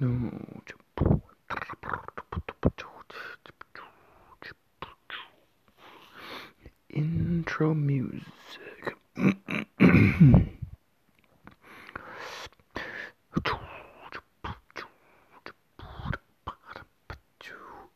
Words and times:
No. 0.00 0.30
Intro 6.88 7.74
music. 7.74 8.22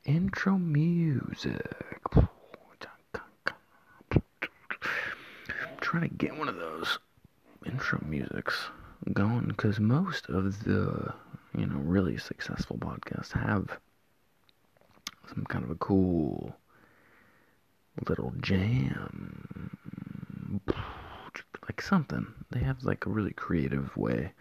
Intro 0.05 0.59
music. 0.59 1.57
I'm 4.13 4.23
trying 5.81 6.03
to 6.03 6.09
get 6.15 6.37
one 6.37 6.51
of 6.51 6.57
those 6.57 6.99
intro 7.65 7.99
musics 8.07 8.67
going 9.15 9.47
because 9.49 9.81
most 9.81 10.29
of 10.29 10.65
the 10.65 11.15
really 11.85 12.17
successful 12.19 12.77
podcasts 12.79 13.33
have 13.33 13.79
some 15.29 15.45
kind 15.45 15.65
of 15.65 15.71
a 15.71 15.77
cool 15.77 16.55
little 18.09 18.33
jam. 18.41 19.71
Like 21.63 21.81
something. 21.81 22.27
They 22.51 22.61
have 22.61 22.85
like 22.85 23.07
a 23.07 23.11
really 23.11 23.33
creative 23.33 23.97
way 23.97 24.33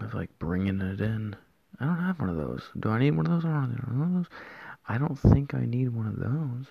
of 0.00 0.14
like 0.14 0.30
bringing 0.38 0.80
it 0.80 1.00
in. 1.00 1.36
I 1.78 1.84
don't 1.84 1.98
have 2.04 2.20
one 2.20 2.28
of 2.28 2.36
those. 2.36 2.62
Do 2.78 2.90
i 2.90 2.98
need 2.98 3.12
one 3.12 3.26
of 3.26 3.32
those? 3.32 3.44
Or 3.44 3.50
one 3.50 4.02
of 4.02 4.14
those. 4.14 4.38
I 4.88 4.98
don't 4.98 5.18
think 5.18 5.54
i 5.54 5.64
need 5.64 5.90
one 5.90 6.06
of 6.06 6.18
those. 6.18 6.66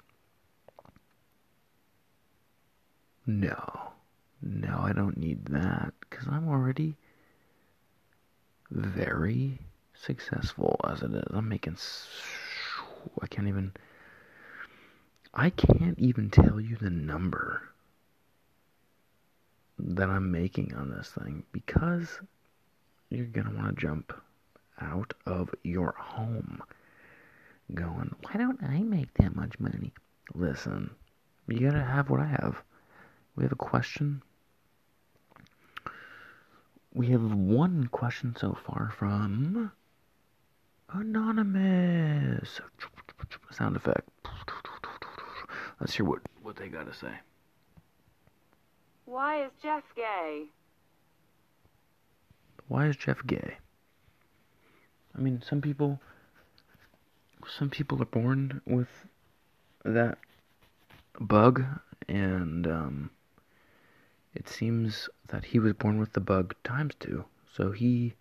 No. 3.25 3.91
No 4.41 4.79
i 4.81 4.93
don't 4.93 5.17
need 5.17 5.45
that 5.45 5.93
because 5.99 6.27
i'm 6.27 6.47
already 6.47 6.95
very 8.71 9.59
successful 9.93 10.79
as 10.87 11.01
it 11.01 11.13
is 11.13 11.23
i'm 11.31 11.49
making 11.49 11.77
i 13.21 13.27
can't 13.27 13.47
even 13.47 13.71
I 15.33 15.51
can't 15.51 15.97
even 15.99 16.31
tell 16.31 16.59
you 16.59 16.75
the 16.75 16.89
number 16.89 17.61
that 19.77 20.09
I'm 20.09 20.31
making 20.31 20.73
on 20.73 20.89
this 20.89 21.09
thing 21.09 21.43
because 21.51 22.19
you're 23.09 23.27
going 23.27 23.47
to 23.47 23.55
want 23.55 23.75
to 23.75 23.81
jump 23.81 24.11
out 24.81 25.13
of 25.25 25.53
your 25.63 25.93
home 25.97 26.61
going, 27.73 28.15
why 28.23 28.39
don't 28.39 28.61
I 28.63 28.79
make 28.79 29.13
that 29.15 29.35
much 29.35 29.59
money? 29.59 29.93
Listen, 30.33 30.89
you 31.47 31.59
got 31.59 31.73
to 31.77 31.83
have 31.83 32.09
what 32.09 32.21
I 32.21 32.25
have. 32.25 32.61
We 33.35 33.43
have 33.43 33.51
a 33.51 33.55
question. 33.55 34.23
We 36.93 37.07
have 37.07 37.33
one 37.33 37.87
question 37.87 38.35
so 38.35 38.57
far 38.65 38.91
from 38.97 39.71
Anonymous. 40.91 42.59
Sound 43.51 43.75
effect. 43.75 44.09
Let's 45.79 45.95
hear 45.95 46.05
what, 46.05 46.19
what 46.41 46.55
they 46.55 46.67
got 46.67 46.91
to 46.91 46.93
say. 46.93 47.13
Why 49.05 49.43
is 49.43 49.51
Jeff 49.61 49.83
gay? 49.95 50.45
Why 52.67 52.87
is 52.87 52.95
Jeff 52.95 53.25
gay? 53.25 53.57
I 55.17 55.21
mean, 55.21 55.41
some 55.47 55.61
people, 55.61 55.99
some 57.57 57.69
people 57.69 58.01
are 58.01 58.05
born 58.05 58.61
with 58.65 58.89
that 59.83 60.17
bug, 61.19 61.63
and 62.07 62.67
um, 62.67 63.09
it 64.33 64.47
seems 64.47 65.09
that 65.27 65.45
he 65.45 65.59
was 65.59 65.73
born 65.73 65.99
with 65.99 66.13
the 66.13 66.19
bug 66.19 66.55
times 66.63 66.93
two. 66.99 67.25
So 67.53 67.71
he, 67.71 68.13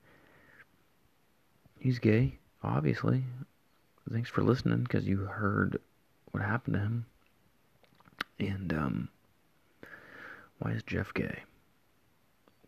he's 1.78 1.98
gay, 1.98 2.38
obviously. 2.62 3.24
Thanks 4.10 4.30
for 4.30 4.42
listening, 4.42 4.84
because 4.84 5.06
you 5.06 5.18
heard 5.18 5.80
what 6.30 6.42
happened 6.42 6.74
to 6.74 6.80
him. 6.80 7.06
And 8.38 8.72
um, 8.72 9.08
why 10.58 10.70
is 10.72 10.82
Jeff 10.82 11.12
gay? 11.12 11.42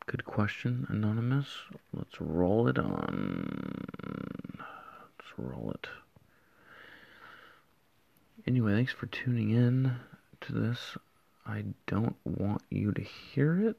Good 0.07 0.25
question, 0.25 0.87
Anonymous. 0.91 1.47
Let's 1.95 2.21
roll 2.21 2.69
it 2.69 2.79
on. 2.79 3.87
Let's 4.59 5.33
roll 5.39 5.71
it. 5.71 5.87
Anyway, 8.47 8.73
thanks 8.73 8.93
for 8.93 9.07
tuning 9.07 9.51
in 9.51 9.97
to 10.41 10.53
this. 10.53 10.97
I 11.47 11.65
don't 11.87 12.17
want 12.25 12.63
you 12.71 12.93
to 12.93 13.03
hear 13.03 13.69
it, 13.69 13.77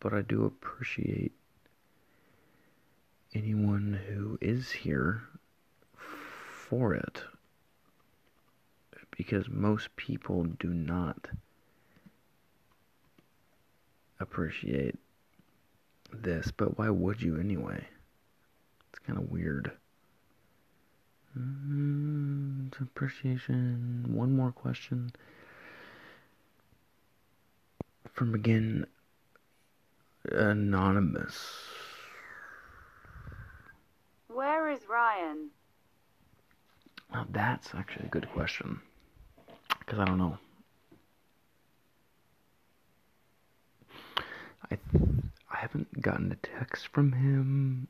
but 0.00 0.12
I 0.12 0.22
do 0.22 0.44
appreciate 0.44 1.32
anyone 3.34 3.98
who 4.08 4.38
is 4.40 4.70
here 4.70 5.22
for 6.68 6.94
it 6.94 7.22
because 9.16 9.48
most 9.48 9.94
people 9.96 10.44
do 10.44 10.68
not 10.68 11.28
appreciate 14.20 14.96
this, 16.12 16.50
but 16.50 16.78
why 16.78 16.88
would 16.90 17.20
you 17.20 17.38
anyway? 17.38 17.86
It's 18.90 18.98
kind 19.06 19.18
of 19.18 19.30
weird. 19.30 19.72
Mm, 21.38 22.80
appreciation. 22.80 24.04
One 24.08 24.36
more 24.36 24.52
question 24.52 25.12
from 28.12 28.34
again 28.34 28.86
anonymous. 30.30 31.38
Where 34.28 34.70
is 34.70 34.80
Ryan? 34.88 35.50
Now 37.12 37.26
that's 37.30 37.74
actually 37.74 38.06
a 38.06 38.10
good 38.10 38.28
question 38.30 38.80
because 39.78 39.98
I 39.98 40.04
don't 40.04 40.18
know. 40.18 40.38
I 44.70 44.78
I 45.50 45.56
haven't 45.56 46.00
gotten 46.00 46.32
a 46.32 46.36
text 46.36 46.88
from 46.88 47.12
him 47.12 47.88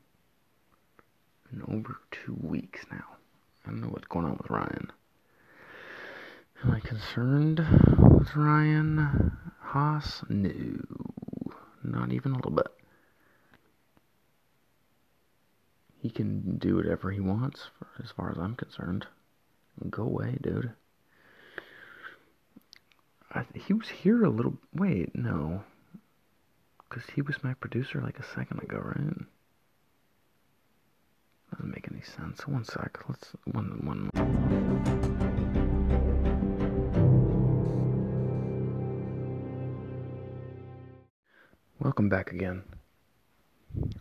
in 1.51 1.61
over 1.73 1.97
two 2.11 2.37
weeks 2.41 2.85
now. 2.91 3.05
I 3.65 3.69
don't 3.69 3.81
know 3.81 3.87
what's 3.87 4.07
going 4.07 4.25
on 4.25 4.37
with 4.37 4.49
Ryan. 4.49 4.91
Am 6.63 6.71
I 6.71 6.79
concerned 6.79 7.59
with 8.19 8.35
Ryan 8.35 9.31
Haas? 9.73 10.23
No, 10.29 10.51
not 11.83 12.13
even 12.13 12.33
a 12.33 12.35
little 12.35 12.51
bit. 12.51 12.67
He 15.99 16.11
can 16.11 16.59
do 16.59 16.75
whatever 16.75 17.09
he 17.09 17.19
wants, 17.19 17.71
as 18.03 18.11
far 18.11 18.29
as 18.29 18.37
I'm 18.37 18.55
concerned. 18.55 19.07
Go 19.89 20.03
away, 20.03 20.37
dude. 20.43 20.73
I, 23.31 23.45
he 23.55 23.73
was 23.73 23.89
here 23.89 24.23
a 24.23 24.29
little. 24.29 24.53
Wait, 24.75 25.15
no. 25.15 25.63
Because 26.87 27.09
he 27.15 27.23
was 27.23 27.43
my 27.43 27.55
producer 27.55 27.99
like 27.99 28.19
a 28.19 28.23
second 28.35 28.59
ago, 28.61 28.77
right? 28.77 29.25
Doesn't 31.51 31.73
make 31.73 31.87
any 31.91 32.03
sense. 32.03 32.47
One 32.47 32.63
sec. 32.63 32.99
Let's. 33.09 33.31
One. 33.45 33.83
One. 33.83 34.72
Welcome 41.93 42.09
back 42.09 42.31
again. 42.31 42.63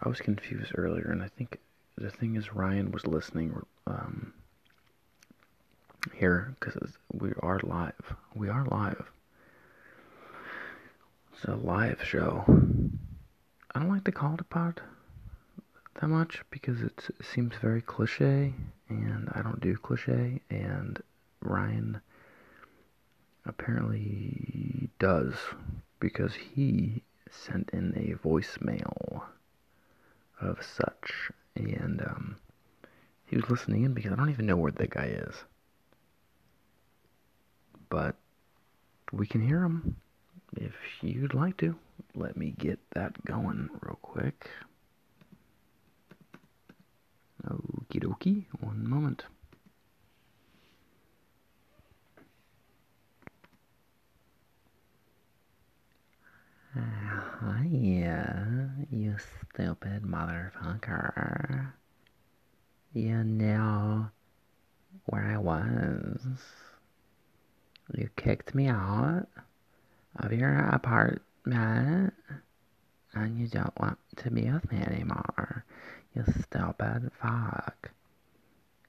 I 0.03 0.09
was 0.09 0.19
confused 0.19 0.73
earlier, 0.77 1.11
and 1.11 1.23
I 1.23 1.29
think 1.29 1.59
the 1.99 2.09
thing 2.09 2.37
is 2.37 2.55
Ryan 2.55 2.91
was 2.91 3.07
listening 3.07 3.55
um, 3.87 4.33
here 6.15 6.55
because 6.59 6.95
we 7.13 7.33
are 7.41 7.61
live. 7.63 8.17
We 8.35 8.49
are 8.49 8.65
live. 8.65 9.11
It's 11.35 11.45
a 11.45 11.55
live 11.55 12.03
show. 12.03 12.45
I 13.75 13.79
don't 13.79 13.91
like 13.91 14.05
to 14.05 14.13
call 14.13 14.33
it 14.33 14.41
a 14.41 14.45
pod 14.45 14.81
that 16.01 16.09
much 16.09 16.41
because 16.51 16.81
it 16.81 17.11
seems 17.21 17.57
very 17.61 17.83
cliche, 17.83 18.55
and 18.89 19.29
I 19.35 19.43
don't 19.43 19.61
do 19.61 19.77
cliche, 19.77 20.41
and 20.49 20.99
Ryan 21.43 22.01
apparently 23.45 24.89
does 24.99 25.35
because 26.01 26.33
he 26.33 27.03
sent 27.33 27.71
in 27.73 27.93
a 27.97 28.27
voicemail 28.27 29.23
of 30.41 30.63
such, 30.63 31.31
and 31.57 32.03
um, 32.03 32.37
he 33.27 33.37
was 33.37 33.49
listening 33.49 33.85
in 33.85 33.95
because 33.95 34.13
I 34.13 34.17
don't 34.17 34.31
even 34.31 34.47
know 34.47 34.57
where 34.57 34.73
that 34.73 34.91
guy 34.91 35.07
is, 35.07 35.35
but 37.89 38.17
we 39.13 39.27
can 39.27 39.47
hear 39.47 39.63
him 39.63 39.97
if 40.57 40.75
you'd 41.01 41.35
like 41.35 41.57
to, 41.59 41.75
let 42.15 42.37
me 42.37 42.55
get 42.59 42.79
that 42.95 43.25
going 43.25 43.71
real 43.81 43.99
quick. 44.03 44.51
Okie 47.47 48.03
dokie, 48.03 48.45
one 48.61 48.89
moment. 48.89 49.25
Hiya, 57.73 58.69
you 58.91 59.17
stupid 59.17 60.03
motherfucker. 60.03 61.73
you 62.93 63.25
knew 63.25 64.11
where 65.07 65.25
I 65.25 65.39
was. 65.39 66.21
You 67.97 68.11
kicked 68.15 68.55
me 68.55 68.69
out 68.69 69.27
of 70.17 70.35
your 70.35 70.55
apartment 70.69 72.13
and 73.15 73.39
you 73.39 73.49
don't 73.49 73.81
want 73.81 73.97
to 74.17 74.31
be 74.31 74.51
with 74.51 74.71
me 74.71 74.83
anymore. 74.83 75.65
You 76.15 76.25
stupid 76.43 77.11
fuck. 77.23 77.91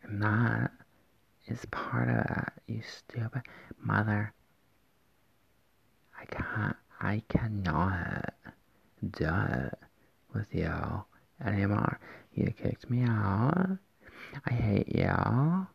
And 0.04 0.22
that 0.22 0.72
is 1.48 1.64
part 1.72 2.10
of 2.10 2.18
it, 2.18 2.54
you 2.68 2.82
stupid 2.82 3.44
mother. 3.80 4.34
I 6.20 6.26
can't, 6.26 6.76
I 7.00 7.24
cannot 7.30 8.34
do 9.12 9.30
it 9.30 9.78
with 10.34 10.54
y'all. 10.54 11.06
anymore. 11.46 12.00
You 12.34 12.52
kicked 12.52 12.90
me 12.90 13.04
out. 13.04 13.78
I 14.50 14.54
hate 14.54 14.96
y'all. 14.96 15.68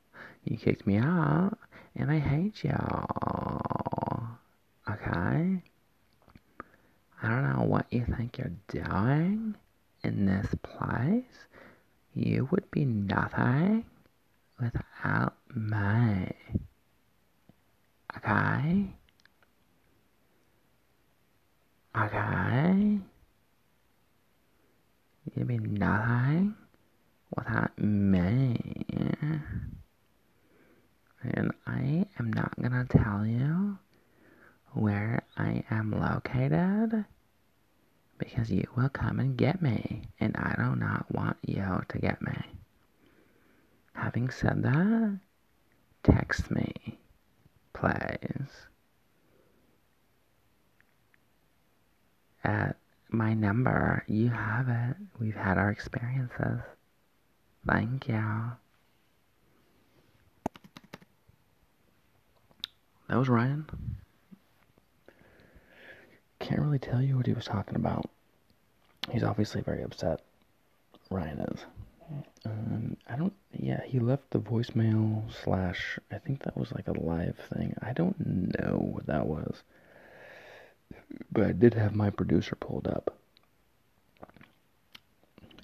You 0.45 0.57
kicked 0.57 0.87
me 0.87 0.97
out, 0.97 1.57
and 1.95 2.11
I 2.11 2.19
hate 2.19 2.65
y'all. 2.65 3.61
Okay? 4.91 5.63
I 7.21 7.29
don't 7.29 7.57
know 7.57 7.65
what 7.65 7.87
you 7.91 8.05
think 8.17 8.39
you're 8.39 8.53
doing 8.69 9.55
in 10.03 10.27
this 10.27 10.55
place. 10.63 11.47
You 12.15 12.49
would 12.51 12.71
be 12.71 12.85
nothing 12.85 13.85
without 14.61 15.35
me. 15.55 16.33
Okay? 18.17 18.87
Okay? 21.97 22.99
You'd 25.35 25.47
be 25.47 25.59
nothing 25.59 26.55
without 27.37 27.79
me. 27.79 28.57
And 31.23 31.53
I 31.67 32.07
am 32.19 32.33
not 32.33 32.61
gonna 32.61 32.85
tell 32.89 33.27
you 33.27 33.79
where 34.73 35.23
I 35.37 35.65
am 35.71 35.91
located 35.91 37.05
because 38.19 38.51
you 38.51 38.65
will 38.77 38.89
come 38.89 39.21
and 39.21 39.37
get 39.37 39.63
me, 39.63 40.03
and 40.19 40.37
I 40.37 40.55
do 40.57 40.75
not 40.77 41.11
want 41.13 41.37
you 41.43 41.83
to 41.89 41.99
get 41.99 42.21
me. 42.21 42.37
Having 43.95 44.31
said 44.31 44.63
that, 44.63 45.19
text 46.03 46.51
me, 46.51 46.99
please, 47.73 48.67
at 52.45 52.77
my 53.09 53.35
number. 53.35 54.05
You 54.07 54.29
have 54.29 54.69
it. 54.69 54.97
We've 55.19 55.35
had 55.35 55.59
our 55.59 55.71
experiences. 55.71 56.61
Thank 57.67 58.09
you. 58.09 58.25
That 63.09 63.17
was 63.17 63.29
Ryan. 63.29 63.67
Can't 66.41 66.61
really 66.61 66.79
tell 66.79 67.03
you 67.03 67.17
what 67.17 67.27
he 67.27 67.33
was 67.33 67.47
talking 67.47 67.77
about. 67.77 68.09
He's 69.11 69.25
obviously 69.25 69.63
very 69.63 69.83
upset. 69.83 70.21
Ryan 71.11 71.41
is. 71.41 71.65
Um, 72.45 72.97
I 73.09 73.17
don't. 73.17 73.33
Yeah, 73.53 73.83
he 73.85 73.99
left 73.99 74.31
the 74.31 74.39
voicemail 74.39 75.23
slash. 75.43 75.99
I 76.11 76.19
think 76.19 76.43
that 76.45 76.57
was 76.57 76.73
like 76.73 76.89
a 76.89 77.01
live 77.01 77.37
thing. 77.53 77.75
I 77.83 77.93
don't 77.93 78.17
know 78.59 78.79
what 78.93 79.07
that 79.07 79.27
was, 79.27 79.63
but 81.31 81.45
I 81.47 81.53
did 81.53 81.75
have 81.75 81.95
my 81.95 82.11
producer 82.11 82.57
pulled 82.57 82.87
up. 82.87 83.15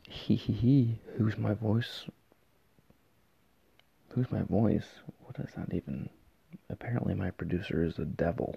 He 0.09 0.37
he 0.37 0.53
he. 0.53 0.99
Who's 1.17 1.37
my 1.37 1.55
voice? 1.55 2.05
Who's 4.11 4.31
my 4.31 4.43
voice? 4.43 4.87
What 5.25 5.39
is 5.39 5.55
that 5.57 5.75
even? 5.75 6.09
Apparently, 6.71 7.15
my 7.15 7.31
producer 7.31 7.85
is 7.85 7.99
a 7.99 8.05
devil 8.05 8.55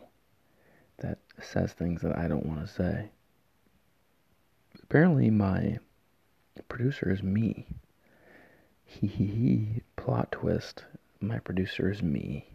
that 1.00 1.20
says 1.42 1.74
things 1.74 2.02
that 2.02 2.18
I 2.18 2.28
don't 2.28 2.46
want 2.46 2.62
to 2.62 2.72
say. 2.72 3.10
Apparently, 4.84 5.30
my 5.30 5.80
producer 6.70 7.12
is 7.12 7.24
me. 7.24 7.68
He 8.86 9.08
he 9.08 9.26
he. 9.26 9.82
Plot 9.96 10.32
twist. 10.32 10.86
My 11.20 11.40
producer 11.40 11.92
is 11.92 12.02
me. 12.04 12.46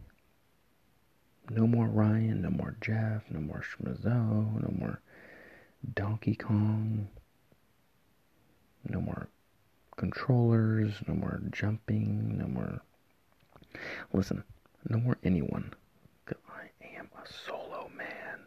No 1.50 1.67
more 1.67 1.87
Ryan, 1.87 2.43
no 2.43 2.50
more 2.50 2.77
Jeff, 2.81 3.23
no 3.31 3.41
more 3.41 3.62
Schmizzo, 3.62 4.06
no 4.62 4.75
more 4.79 5.00
Donkey 5.94 6.35
Kong, 6.35 7.09
no 8.89 9.00
more 9.00 9.29
controllers, 9.97 10.94
no 11.06 11.15
more 11.15 11.41
jumping, 11.50 12.39
no 12.39 12.47
more. 12.47 12.81
Listen, 14.12 14.44
no 14.89 14.99
more 14.99 15.19
anyone. 15.25 15.73
I 16.29 16.71
am 16.97 17.09
a 17.23 17.27
solo 17.47 17.91
man. 17.97 18.41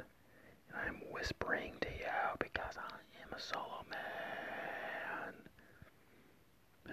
And 0.69 0.77
I'm 0.87 1.01
whispering 1.11 1.73
to 1.81 1.87
you 1.87 2.35
because 2.39 2.75
I 2.77 2.95
am 3.23 3.33
a 3.33 3.39
solo 3.39 3.83
man. 3.89 5.33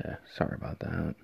Yeah, 0.05 0.17
sorry 0.37 0.57
about 0.57 0.81
that. 0.81 1.15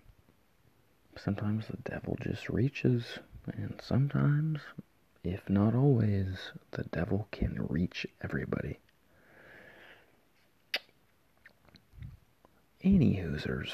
Sometimes 1.17 1.67
the 1.67 1.77
devil 1.91 2.17
just 2.23 2.49
reaches, 2.49 3.19
and 3.57 3.81
sometimes, 3.83 4.61
if 5.25 5.49
not 5.49 5.75
always, 5.75 6.53
the 6.73 6.85
devil 6.85 7.29
can 7.31 7.67
reach 7.69 8.07
everybody. 8.23 8.79
Any 12.83 13.17
hoosers. 13.17 13.71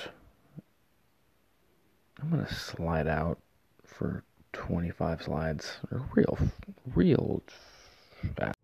I'm 2.20 2.30
gonna 2.30 2.52
slide 2.52 3.06
out 3.06 3.38
for 3.84 4.24
25 4.52 5.22
slides. 5.22 5.78
Real, 6.14 6.38
real 6.94 7.42
fast. 8.36 8.56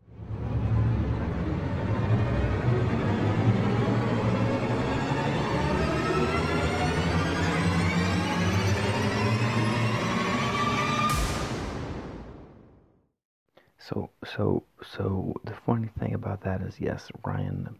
So, 13.90 14.08
so, 14.24 14.62
so 14.96 15.34
the 15.42 15.54
funny 15.66 15.88
thing 15.98 16.14
about 16.14 16.42
that 16.42 16.62
is, 16.62 16.78
yes, 16.78 17.10
Ryan, 17.24 17.74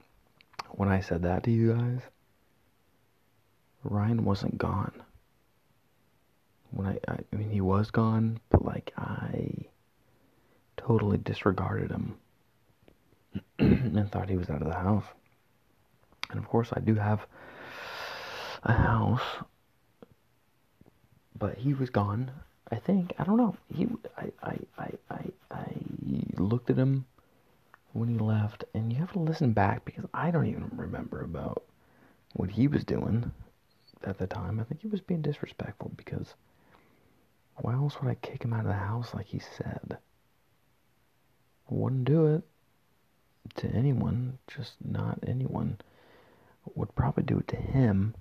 when 0.70 0.88
I 0.88 1.00
said 1.00 1.22
that 1.22 1.44
to 1.44 1.52
you 1.52 1.72
guys, 1.74 2.00
Ryan 3.84 4.24
wasn't 4.24 4.58
gone. 4.58 5.02
When 6.72 6.88
I, 6.88 6.98
I, 7.06 7.18
I 7.32 7.36
mean, 7.36 7.50
he 7.50 7.60
was 7.60 7.92
gone, 7.92 8.40
but 8.50 8.64
like 8.64 8.92
I 8.96 9.52
totally 10.76 11.18
disregarded 11.18 11.92
him 11.92 12.16
and 13.58 14.10
thought 14.10 14.28
he 14.28 14.36
was 14.36 14.50
out 14.50 14.62
of 14.62 14.68
the 14.68 14.74
house. 14.74 15.04
And 16.30 16.40
of 16.40 16.48
course, 16.48 16.70
I 16.72 16.80
do 16.80 16.96
have 16.96 17.20
a 18.64 18.72
house, 18.72 19.44
but 21.38 21.58
he 21.58 21.72
was 21.72 21.90
gone. 21.90 22.32
I 22.72 22.76
think 22.76 23.12
I 23.18 23.24
don't 23.24 23.36
know. 23.36 23.56
He, 23.72 23.88
I, 24.16 24.30
I, 24.42 24.58
I, 24.78 24.90
I, 25.10 25.24
I 25.50 25.66
looked 26.40 26.70
at 26.70 26.76
him 26.76 27.06
when 27.92 28.08
he 28.08 28.18
left, 28.18 28.64
and 28.74 28.92
you 28.92 28.98
have 28.98 29.12
to 29.12 29.18
listen 29.18 29.52
back 29.52 29.84
because 29.84 30.04
I 30.14 30.30
don't 30.30 30.46
even 30.46 30.70
remember 30.72 31.22
about 31.22 31.64
what 32.34 32.50
he 32.50 32.68
was 32.68 32.84
doing 32.84 33.32
at 34.04 34.18
the 34.18 34.26
time. 34.26 34.60
I 34.60 34.64
think 34.64 34.80
he 34.82 34.88
was 34.88 35.00
being 35.00 35.22
disrespectful 35.22 35.92
because 35.96 36.34
why 37.56 37.74
else 37.74 38.00
would 38.00 38.10
I 38.10 38.14
kick 38.14 38.44
him 38.44 38.52
out 38.52 38.60
of 38.60 38.66
the 38.66 38.74
house 38.74 39.14
like 39.14 39.26
he 39.26 39.38
said? 39.40 39.98
Wouldn't 41.68 42.04
do 42.04 42.26
it 42.26 42.42
to 43.56 43.68
anyone, 43.68 44.38
just 44.46 44.74
not 44.84 45.18
anyone. 45.26 45.78
Would 46.74 46.94
probably 46.94 47.24
do 47.24 47.38
it 47.38 47.48
to 47.48 47.56
him. 47.56 48.14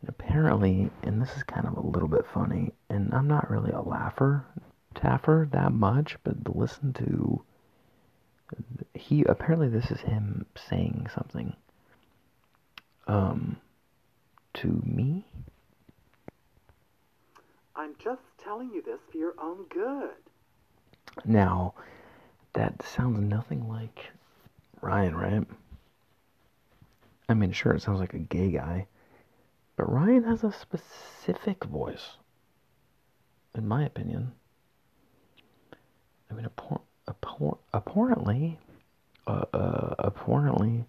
And 0.00 0.08
apparently, 0.08 0.90
and 1.02 1.20
this 1.20 1.36
is 1.36 1.42
kind 1.42 1.66
of 1.66 1.76
a 1.76 1.86
little 1.86 2.08
bit 2.08 2.26
funny, 2.32 2.72
and 2.88 3.12
I'm 3.12 3.26
not 3.26 3.50
really 3.50 3.72
a 3.72 3.80
laugher, 3.80 4.44
taffer 4.94 5.48
that 5.52 5.72
much, 5.72 6.16
but 6.24 6.54
listen 6.56 6.92
to 6.94 7.42
he 8.94 9.22
apparently 9.24 9.68
this 9.68 9.90
is 9.90 10.00
him 10.00 10.46
saying 10.56 11.06
something. 11.14 11.54
Um 13.06 13.58
to 14.54 14.82
me? 14.84 15.24
I'm 17.76 17.94
just 18.02 18.22
telling 18.42 18.70
you 18.72 18.82
this 18.82 18.98
for 19.10 19.18
your 19.18 19.34
own 19.40 19.64
good. 19.68 20.10
now 21.24 21.74
that 22.54 22.82
sounds 22.82 23.20
nothing 23.20 23.68
like 23.68 24.10
ryan 24.80 25.14
right? 25.16 25.46
I 27.28 27.34
mean 27.34 27.52
sure 27.52 27.72
it 27.72 27.82
sounds 27.82 28.00
like 28.00 28.14
a 28.14 28.18
gay 28.18 28.50
guy 28.50 28.86
but 29.76 29.90
ryan 29.92 30.24
has 30.24 30.42
a 30.44 30.52
specific 30.52 31.64
voice 31.64 32.16
in 33.54 33.66
my 33.68 33.84
opinion 33.84 34.32
i 36.30 36.34
mean 36.34 36.46
appar- 36.46 36.80
appar- 37.08 37.58
apparently 37.72 38.58
uh, 39.26 39.44
uh, 39.52 39.94
apparently 39.98 40.84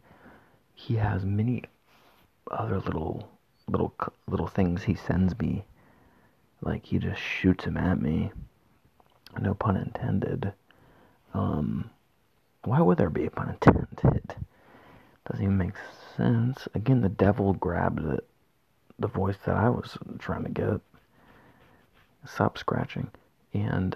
he 0.73 0.95
has 0.95 1.25
many 1.25 1.63
other 2.49 2.79
little 2.79 3.29
little 3.67 3.93
little 4.27 4.47
things 4.47 4.83
he 4.83 4.95
sends 4.95 5.37
me. 5.39 5.65
Like 6.61 6.85
he 6.85 6.97
just 6.97 7.21
shoots 7.21 7.65
them 7.65 7.77
at 7.77 8.01
me. 8.01 8.31
No 9.39 9.53
pun 9.53 9.77
intended. 9.77 10.53
Um, 11.33 11.89
why 12.63 12.81
would 12.81 12.97
there 12.97 13.09
be 13.09 13.25
a 13.25 13.31
pun 13.31 13.49
intended? 13.49 14.35
Doesn't 15.29 15.43
even 15.43 15.57
make 15.57 15.75
sense. 16.17 16.67
Again, 16.73 17.01
the 17.01 17.09
devil 17.09 17.53
grabbed 17.53 18.03
it. 18.05 18.25
The 18.97 19.07
voice 19.07 19.37
that 19.45 19.55
I 19.55 19.69
was 19.69 19.97
trying 20.17 20.43
to 20.43 20.49
get. 20.49 20.81
Stop 22.25 22.57
scratching. 22.57 23.11
And 23.53 23.95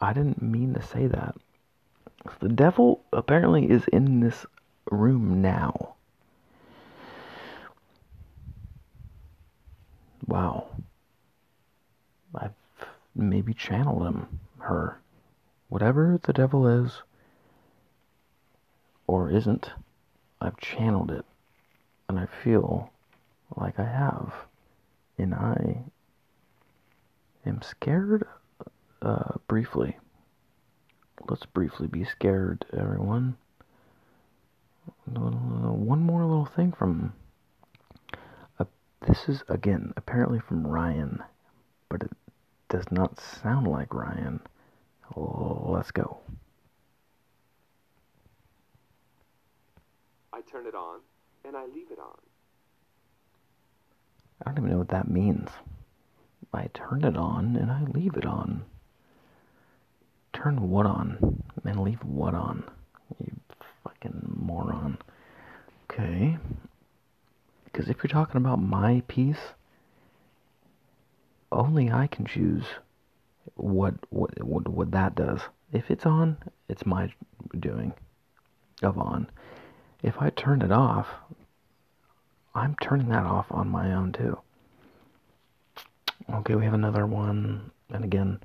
I 0.00 0.12
didn't 0.12 0.40
mean 0.40 0.74
to 0.74 0.82
say 0.82 1.06
that. 1.06 1.36
The 2.40 2.48
devil 2.48 3.02
apparently 3.12 3.70
is 3.70 3.84
in 3.92 4.20
this 4.20 4.46
room 4.90 5.42
now. 5.42 5.94
Wow. 10.26 10.68
I've 12.34 12.54
maybe 13.14 13.52
channeled 13.52 14.06
him, 14.06 14.40
her. 14.58 15.00
Whatever 15.68 16.18
the 16.22 16.32
devil 16.32 16.66
is, 16.66 17.02
or 19.06 19.30
isn't, 19.30 19.70
I've 20.40 20.58
channeled 20.58 21.10
it. 21.10 21.24
And 22.08 22.18
I 22.18 22.26
feel 22.26 22.90
like 23.56 23.78
I 23.78 23.84
have. 23.84 24.32
And 25.18 25.34
I 25.34 25.84
am 27.44 27.60
scared 27.62 28.26
uh, 29.02 29.34
briefly. 29.48 29.96
Let's 31.28 31.46
briefly 31.46 31.86
be 31.86 32.04
scared, 32.04 32.64
everyone. 32.76 33.36
One 35.04 36.00
more 36.00 36.22
little 36.22 36.46
thing 36.46 36.72
from. 36.72 37.12
Uh, 38.58 38.64
this 39.06 39.28
is, 39.28 39.42
again, 39.48 39.92
apparently 39.96 40.40
from 40.40 40.66
Ryan, 40.66 41.22
but 41.88 42.02
it 42.02 42.12
does 42.68 42.84
not 42.90 43.20
sound 43.20 43.66
like 43.66 43.92
Ryan. 43.92 44.40
Let's 45.16 45.90
go. 45.90 46.20
I 50.32 50.40
turn 50.42 50.66
it 50.66 50.74
on 50.74 51.00
and 51.44 51.56
I 51.56 51.66
leave 51.66 51.90
it 51.90 51.98
on. 51.98 52.16
I 54.42 54.50
don't 54.50 54.58
even 54.58 54.70
know 54.70 54.78
what 54.78 54.88
that 54.88 55.10
means. 55.10 55.50
I 56.54 56.68
turn 56.72 57.04
it 57.04 57.16
on 57.16 57.56
and 57.56 57.70
I 57.70 57.82
leave 57.84 58.16
it 58.16 58.24
on. 58.24 58.64
Turn 60.42 60.70
what 60.70 60.86
on 60.86 61.42
and 61.64 61.80
leave 61.80 62.02
what 62.02 62.34
on? 62.34 62.64
You 63.22 63.32
fucking 63.84 64.36
moron. 64.36 64.96
Okay. 65.90 66.38
Because 67.64 67.88
if 67.90 67.98
you're 67.98 68.08
talking 68.08 68.38
about 68.38 68.56
my 68.56 69.02
piece, 69.06 69.52
only 71.52 71.90
I 71.90 72.06
can 72.06 72.24
choose 72.24 72.64
what 73.56 73.94
what 74.08 74.42
what, 74.42 74.66
what 74.68 74.90
that 74.92 75.14
does. 75.14 75.40
If 75.72 75.90
it's 75.90 76.06
on, 76.06 76.38
it's 76.68 76.86
my 76.86 77.12
doing 77.58 77.92
of 78.82 78.96
on. 78.98 79.28
If 80.02 80.22
I 80.22 80.30
turn 80.30 80.62
it 80.62 80.72
off, 80.72 81.06
I'm 82.54 82.76
turning 82.80 83.10
that 83.10 83.26
off 83.26 83.46
on 83.50 83.68
my 83.68 83.92
own 83.92 84.12
too. 84.12 84.38
Okay, 86.32 86.54
we 86.54 86.64
have 86.64 86.74
another 86.74 87.06
one, 87.06 87.70
and 87.90 88.04
again, 88.04 88.40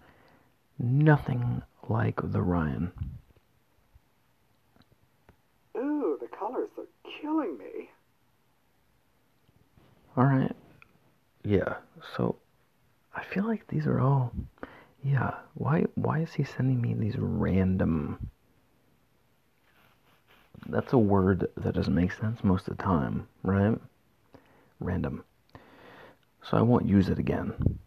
nothing 0.78 1.62
like 1.90 2.20
the 2.24 2.42
Ryan. 2.42 2.92
Ooh, 5.78 6.18
the 6.20 6.28
colors 6.28 6.70
are 6.78 6.86
killing 7.22 7.58
me. 7.58 7.90
Alright. 10.18 10.56
Yeah, 11.44 11.76
so 12.16 12.38
I 13.14 13.24
feel 13.24 13.46
like 13.46 13.68
these 13.68 13.86
are 13.86 14.00
all 14.00 14.32
yeah, 15.04 15.36
why 15.54 15.86
why 15.96 16.20
is 16.20 16.34
he 16.34 16.44
sending 16.44 16.82
me 16.82 16.94
these 16.96 17.16
random 17.18 18.30
That's 20.68 20.94
a 20.94 20.98
word 20.98 21.48
that 21.58 21.76
doesn't 21.76 21.94
make 21.94 22.12
sense 22.12 22.44
most 22.44 22.68
of 22.68 22.78
the 22.78 22.84
time, 22.84 23.28
right? 23.44 23.78
Random. 24.80 25.24
So 26.42 26.58
I 26.58 26.62
won't 26.62 26.88
use 26.88 27.10
it 27.10 27.20
again. 27.20 27.80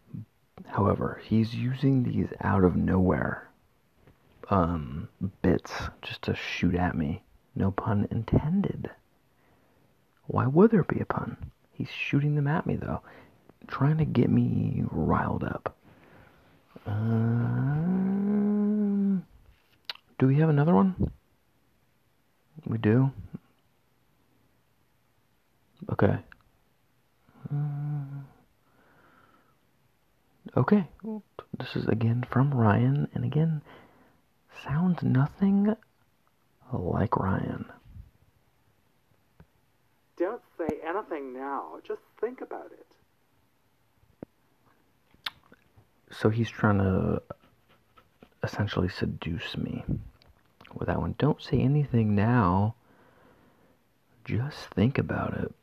However, 0.67 1.21
he's 1.23 1.55
using 1.55 2.03
these 2.03 2.29
out 2.41 2.63
of 2.63 2.75
nowhere 2.75 3.48
um, 4.49 5.09
bits 5.41 5.71
just 6.01 6.21
to 6.23 6.35
shoot 6.35 6.75
at 6.75 6.95
me. 6.95 7.23
No 7.55 7.71
pun 7.71 8.07
intended. 8.11 8.89
Why 10.27 10.45
would 10.47 10.71
there 10.71 10.83
be 10.83 10.99
a 10.99 11.05
pun? 11.05 11.51
He's 11.73 11.89
shooting 11.89 12.35
them 12.35 12.47
at 12.47 12.65
me, 12.65 12.75
though, 12.75 13.01
trying 13.67 13.97
to 13.97 14.05
get 14.05 14.29
me 14.29 14.83
riled 14.91 15.43
up. 15.43 15.75
Um, 16.85 17.59
do 20.17 20.27
we 20.27 20.35
have 20.39 20.49
another 20.49 20.75
one? 20.75 21.11
We 22.65 22.77
do? 22.77 23.11
Okay. 25.91 26.17
Uh, 27.51 28.21
okay. 30.57 30.87
This 31.57 31.75
is 31.75 31.87
again 31.87 32.23
from 32.29 32.53
Ryan, 32.53 33.07
and 33.13 33.23
again, 33.25 33.61
sounds 34.63 35.03
nothing 35.03 35.75
like 36.71 37.17
Ryan. 37.17 37.65
Don't 40.17 40.41
say 40.57 40.67
anything 40.85 41.33
now. 41.33 41.79
Just 41.87 42.01
think 42.19 42.41
about 42.41 42.71
it. 42.71 42.85
So 46.11 46.29
he's 46.29 46.49
trying 46.49 46.79
to 46.79 47.21
essentially 48.43 48.89
seduce 48.89 49.55
me 49.55 49.83
with 50.73 50.87
that 50.87 50.99
one. 50.99 51.15
Don't 51.17 51.41
say 51.41 51.59
anything 51.59 52.15
now. 52.15 52.75
Just 54.25 54.67
think 54.75 54.97
about 54.97 55.33
it. 55.37 55.53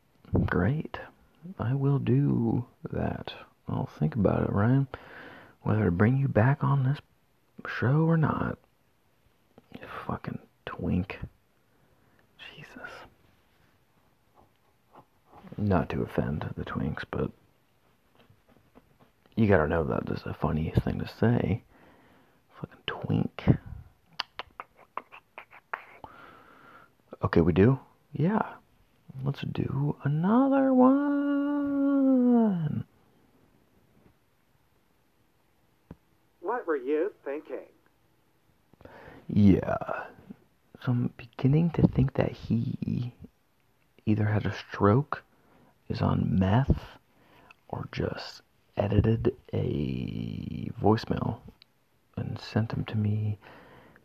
Great. 0.46 0.98
I 1.58 1.74
will 1.74 1.98
do 1.98 2.64
that. 2.90 3.32
I'll 3.68 3.90
think 3.98 4.14
about 4.14 4.44
it, 4.44 4.52
Ryan. 4.52 4.88
Whether 5.62 5.84
to 5.84 5.90
bring 5.90 6.16
you 6.16 6.28
back 6.28 6.62
on 6.64 6.84
this 6.84 6.98
show 7.68 8.06
or 8.06 8.16
not. 8.16 8.58
You 9.74 9.86
fucking 10.06 10.38
twink. 10.64 11.18
Jesus. 12.54 12.90
Not 15.56 15.88
to 15.90 16.02
offend 16.02 16.46
the 16.56 16.64
twinks, 16.64 17.04
but 17.10 17.30
you 19.36 19.48
gotta 19.48 19.68
know 19.68 19.84
that 19.84 20.06
that 20.06 20.14
is 20.14 20.22
a 20.26 20.34
funny 20.34 20.72
thing 20.84 20.98
to 20.98 21.08
say. 21.08 21.62
Fucking 22.60 22.82
twink. 22.86 23.44
Okay, 27.22 27.40
we 27.40 27.52
do? 27.52 27.78
Yeah. 28.12 28.42
Let's 29.24 29.40
do 29.40 29.96
another 30.04 30.74
one. 30.74 32.84
What 36.40 36.66
were 36.66 36.76
you 36.76 37.12
thinking? 37.24 37.68
Yeah. 39.28 39.76
So 40.84 40.92
I'm 40.92 41.10
beginning 41.16 41.70
to 41.70 41.88
think 41.88 42.12
that 42.14 42.32
he 42.32 43.14
either 44.04 44.25
had 44.36 44.44
a 44.44 44.54
stroke, 44.54 45.24
is 45.88 46.02
on 46.02 46.38
meth, 46.38 46.98
or 47.70 47.88
just 47.90 48.42
edited 48.76 49.34
a 49.54 50.70
voicemail 50.78 51.38
and 52.18 52.38
sent 52.38 52.68
them 52.68 52.84
to 52.84 52.98
me 52.98 53.38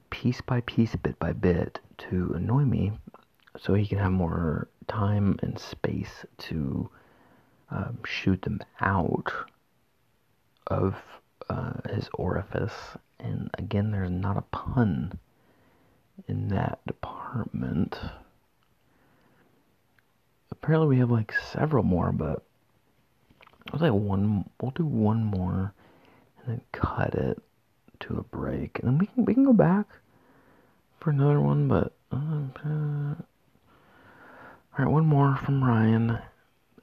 piece 0.10 0.40
by 0.40 0.62
piece, 0.62 0.96
bit 0.96 1.20
by 1.20 1.34
bit, 1.34 1.82
to 1.98 2.32
annoy 2.34 2.62
me 2.62 2.94
so 3.60 3.74
he 3.74 3.86
can 3.86 3.98
have 3.98 4.14
more 4.14 4.70
time 4.88 5.38
and 5.42 5.60
space 5.60 6.26
to 6.38 6.90
um, 7.70 8.00
shoot 8.06 8.42
them 8.44 8.62
out 8.80 9.34
of 10.68 10.96
uh, 11.50 11.74
his 11.94 12.10
orifice. 12.14 12.96
And 13.20 13.50
again, 13.58 13.92
there's 13.92 14.10
not 14.10 14.38
a 14.38 14.44
pun 14.44 15.20
in 16.30 16.48
that 16.48 16.80
department. 16.88 18.00
Apparently, 20.62 20.88
we 20.88 21.00
have 21.00 21.10
like 21.10 21.34
several 21.52 21.84
more, 21.84 22.12
but 22.12 22.44
I 23.68 23.72
was 23.74 23.82
like 23.82 23.94
one. 23.94 24.50
We'll 24.62 24.72
do 24.72 24.86
one 24.86 25.24
more, 25.24 25.74
and 26.38 26.48
then 26.48 26.62
cut 26.72 27.16
it 27.16 27.42
to 28.02 28.18
a 28.18 28.24
break, 28.24 28.80
and 28.80 28.88
then 28.88 28.98
we 29.00 29.08
can 29.08 29.26
we 29.26 29.34
can 29.34 29.44
go 29.44 29.54
back 29.54 29.88
for 31.00 31.10
another 31.10 31.40
one. 31.42 31.68
But 31.68 31.94
uh, 32.12 32.16
uh, 32.64 33.16
all 33.18 34.78
right, 34.78 34.92
one 34.92 35.06
more 35.06 35.36
from 35.44 35.64
Ryan. 35.64 36.20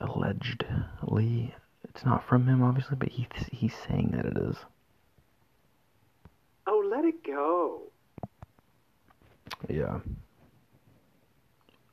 Allegedly, 0.01 1.55
it's 1.85 2.05
not 2.05 2.27
from 2.29 2.47
him, 2.47 2.63
obviously, 2.63 2.97
but 2.97 3.09
he 3.11 3.27
he's 3.51 3.75
saying 3.89 4.11
that 4.13 4.27
it 4.27 4.37
is. 4.37 4.57
Oh, 6.67 6.85
let 6.91 7.05
it 7.05 7.25
go. 7.25 7.83
Yeah. 9.69 10.01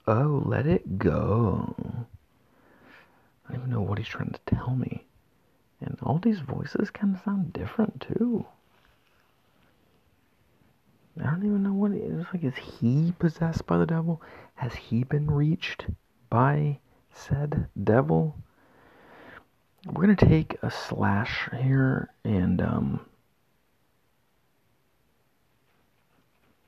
Oh, 0.07 0.43
let 0.45 0.67
it 0.67 0.99
go. 0.99 1.75
I 3.47 3.53
don't 3.53 3.61
even 3.61 3.69
know 3.71 3.81
what 3.81 3.97
he's 3.97 4.07
trying 4.07 4.31
to 4.31 4.55
tell 4.55 4.75
me. 4.75 5.05
And 5.81 5.97
all 6.03 6.19
these 6.19 6.39
voices 6.39 6.89
kind 6.89 7.15
of 7.15 7.21
sound 7.23 7.53
different 7.53 8.01
too. 8.01 8.45
I 11.19 11.31
don't 11.31 11.45
even 11.45 11.63
know 11.63 11.73
what 11.73 11.91
it 11.91 12.01
is. 12.01 12.25
Like, 12.33 12.43
is 12.43 12.55
he 12.55 13.13
possessed 13.17 13.65
by 13.65 13.77
the 13.77 13.85
devil? 13.85 14.21
Has 14.55 14.75
he 14.75 15.03
been 15.03 15.31
reached 15.31 15.87
by 16.29 16.79
said 17.11 17.67
devil? 17.81 18.35
We're 19.85 20.01
gonna 20.01 20.15
take 20.15 20.57
a 20.61 20.69
slash 20.71 21.47
here 21.57 22.09
and 22.23 22.61
um, 22.61 23.05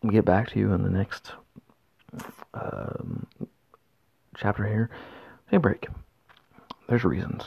get 0.10 0.24
back 0.24 0.50
to 0.52 0.60
you 0.60 0.72
in 0.74 0.84
the 0.84 0.90
next 0.90 1.32
um, 2.54 3.28
chapter 4.36 4.66
here. 4.66 4.90
Take 5.50 5.58
a 5.58 5.60
break. 5.60 5.88
There's 6.88 7.04
reasons. 7.04 7.44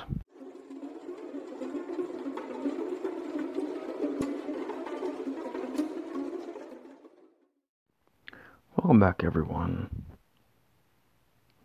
Welcome 8.76 9.00
back, 9.00 9.22
everyone, 9.24 10.04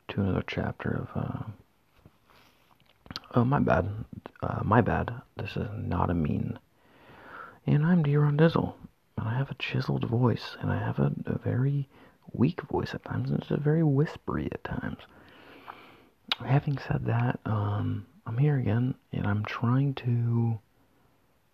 to 0.10 0.22
another 0.22 0.44
chapter 0.46 1.08
of. 1.14 1.22
Uh, 1.24 1.44
oh, 3.36 3.46
my 3.46 3.60
bad. 3.60 3.90
Uh, 4.44 4.62
my 4.64 4.82
bad. 4.82 5.14
This 5.38 5.56
is 5.56 5.68
not 5.76 6.10
a 6.10 6.14
mean. 6.14 6.60
And 7.66 7.86
I'm 7.86 8.04
Deron 8.04 8.38
Dizzle, 8.38 8.76
and 9.18 9.28
I 9.28 9.38
have 9.38 9.50
a 9.50 9.56
chiseled 9.56 10.06
voice, 10.06 10.56
and 10.60 10.72
I 10.72 10.78
have 10.78 11.00
a, 11.00 11.12
a 11.26 11.38
very 11.40 11.88
weak 12.32 12.62
voice 12.64 12.94
at 12.94 13.04
times, 13.06 13.30
and 13.30 13.42
it's 13.42 13.52
a 13.52 13.58
very 13.58 13.84
whispery 13.84 14.50
at 14.52 14.64
times. 14.64 15.00
Having 16.46 16.80
said 16.88 17.06
that, 17.06 17.40
um, 17.46 18.06
I'm 18.26 18.38
here 18.38 18.58
again, 18.58 18.96
and 19.14 19.26
I'm 19.26 19.46
trying 19.46 19.94
to 19.96 20.60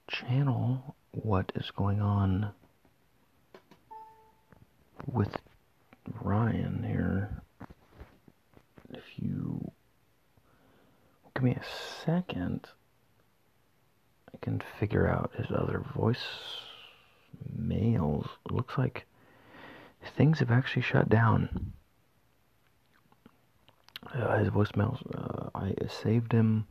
channel 0.07 0.95
what 1.11 1.51
is 1.55 1.71
going 1.71 2.01
on 2.01 2.51
with 5.11 5.35
Ryan 6.21 6.83
here. 6.87 7.41
If 8.89 9.03
you 9.17 9.71
give 11.35 11.43
me 11.43 11.51
a 11.51 12.05
second, 12.05 12.67
I 14.33 14.37
can 14.41 14.61
figure 14.79 15.07
out 15.07 15.31
his 15.35 15.47
other 15.53 15.83
voice 15.95 16.17
mails. 17.55 18.27
It 18.45 18.53
looks 18.53 18.77
like 18.77 19.05
things 20.15 20.39
have 20.39 20.51
actually 20.51 20.81
shut 20.81 21.09
down. 21.09 21.73
Uh, 24.13 24.37
his 24.39 24.49
voicemails, 24.49 24.99
uh, 25.15 25.49
I 25.55 25.73
saved 25.87 26.31
him, 26.33 26.67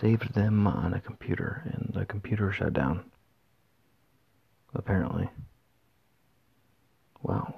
saved 0.00 0.34
them 0.34 0.66
on 0.66 0.94
a 0.94 1.00
computer, 1.00 1.62
and 1.72 1.92
the 1.94 2.04
computer 2.04 2.50
shut 2.52 2.72
down. 2.72 3.04
Apparently. 4.74 5.28
Wow. 7.22 7.54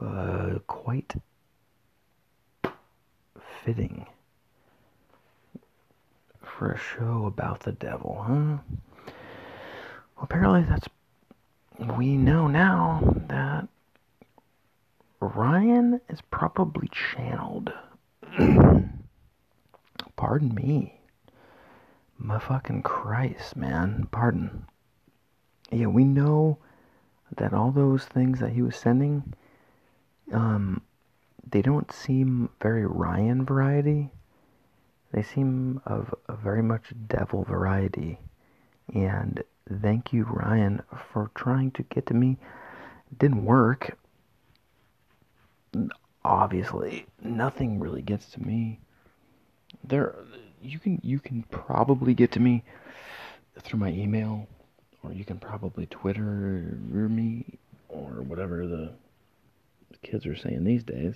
Uh, 0.00 0.58
quite 0.66 1.14
fitting 3.64 4.06
for 6.42 6.72
a 6.72 6.78
show 6.78 7.26
about 7.26 7.60
the 7.60 7.72
devil, 7.72 8.24
huh? 8.26 8.58
Well, 10.16 10.22
apparently 10.22 10.62
that's. 10.62 10.88
We 11.96 12.16
know 12.16 12.46
now 12.46 13.02
that 13.28 13.68
Ryan 15.20 16.00
is 16.08 16.20
probably 16.30 16.88
channeled. 16.88 17.72
Pardon 20.16 20.54
me. 20.54 21.00
My 22.18 22.38
fucking 22.38 22.82
Christ, 22.82 23.56
man. 23.56 24.08
Pardon. 24.10 24.66
Yeah, 25.70 25.86
we 25.86 26.04
know 26.04 26.58
that 27.36 27.52
all 27.52 27.70
those 27.70 28.04
things 28.04 28.40
that 28.40 28.52
he 28.52 28.62
was 28.62 28.76
sending, 28.76 29.34
um, 30.32 30.82
they 31.48 31.62
don't 31.62 31.92
seem 31.92 32.50
very 32.60 32.86
Ryan 32.86 33.44
variety. 33.44 34.10
They 35.12 35.22
seem 35.22 35.80
of 35.86 36.14
a 36.28 36.36
very 36.36 36.62
much 36.62 36.92
devil 37.08 37.44
variety. 37.44 38.18
And 38.92 39.42
thank 39.82 40.12
you, 40.12 40.24
Ryan, 40.24 40.82
for 41.12 41.30
trying 41.34 41.70
to 41.72 41.82
get 41.84 42.06
to 42.06 42.14
me. 42.14 42.38
It 43.10 43.18
didn't 43.18 43.44
work. 43.44 43.96
Obviously, 46.24 47.06
nothing 47.22 47.78
really 47.78 48.02
gets 48.02 48.26
to 48.30 48.42
me. 48.42 48.80
There, 49.84 50.14
you 50.62 50.78
can 50.78 51.00
you 51.02 51.20
can 51.20 51.44
probably 51.44 52.14
get 52.14 52.32
to 52.32 52.40
me 52.40 52.64
through 53.60 53.78
my 53.78 53.90
email 53.90 54.48
or 55.02 55.12
you 55.12 55.24
can 55.24 55.38
probably 55.38 55.86
Twitter 55.86 56.78
me 57.08 57.58
or 57.88 58.22
whatever 58.22 58.66
the 58.66 58.92
kids 60.02 60.26
are 60.26 60.36
saying 60.36 60.64
these 60.64 60.84
days. 60.84 61.14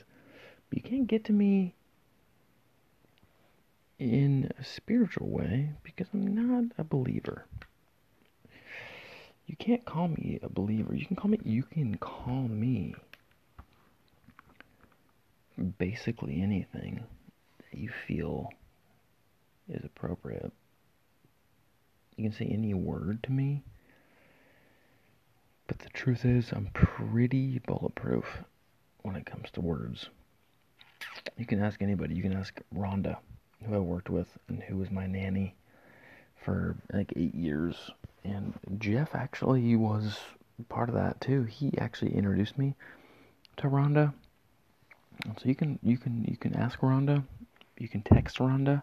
But 0.68 0.77
you 0.77 0.83
can't 0.83 1.07
get 1.07 1.25
to 1.25 1.33
me 1.33 1.75
in 3.99 4.51
a 4.59 4.64
spiritual 4.64 5.29
way 5.29 5.70
because 5.83 6.07
I'm 6.12 6.35
not 6.35 6.73
a 6.79 6.85
believer. 6.85 7.44
You 9.46 9.57
can't 9.57 9.85
call 9.85 10.09
me 10.09 10.38
a 10.42 10.49
believer. 10.49 10.94
You 10.94 11.07
can 11.07 11.16
call 11.16 11.31
me 11.31 11.40
you 11.44 11.64
can 11.64 11.96
call 11.96 12.42
me 12.49 12.94
basically 15.61 16.40
anything 16.40 17.05
that 17.59 17.79
you 17.79 17.90
feel 18.07 18.51
is 19.68 19.85
appropriate. 19.85 20.53
You 22.16 22.25
can 22.25 22.33
say 22.33 22.46
any 22.46 22.75
word 22.75 23.23
to 23.25 23.33
me. 23.33 23.62
But 25.66 25.79
the 25.79 25.88
truth 25.90 26.25
is, 26.25 26.53
I'm 26.53 26.70
pretty 26.73 27.61
bulletproof 27.61 28.42
when 29.03 29.16
it 29.16 29.25
comes 29.25 29.51
to 29.53 29.61
words. 29.61 30.09
You 31.37 31.46
can 31.46 31.62
ask 31.62 31.81
anybody. 31.81 32.14
You 32.14 32.23
can 32.23 32.37
ask 32.37 32.59
Rhonda, 32.75 33.16
who 33.64 33.75
I 33.75 33.79
worked 33.79 34.11
with 34.11 34.29
and 34.49 34.62
who 34.62 34.77
was 34.77 34.90
my 34.90 35.07
nanny 35.07 35.55
for 36.44 36.77
like 36.92 37.12
eight 37.16 37.35
years. 37.35 37.77
And 38.25 38.53
Jeff 38.79 39.14
actually 39.14 39.77
was 39.77 40.18
part 40.68 40.88
of 40.88 40.94
that 40.96 41.20
too. 41.20 41.44
He 41.44 41.73
actually 41.79 42.14
introduced 42.14 42.59
me 42.59 42.75
to 43.59 43.68
Rhonda. 43.68 44.12
So 45.24 45.48
you 45.48 45.54
can 45.54 45.78
you 45.83 45.96
can 45.96 46.24
you 46.24 46.37
can 46.37 46.54
ask 46.54 46.80
Rhonda. 46.80 47.24
You 47.78 47.88
can 47.88 48.02
text 48.02 48.38
Rhonda. 48.38 48.83